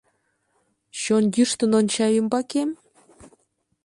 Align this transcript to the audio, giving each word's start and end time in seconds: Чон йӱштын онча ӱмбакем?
Чон 1.01 1.23
йӱштын 1.35 1.71
онча 1.79 2.07
ӱмбакем? 2.19 2.69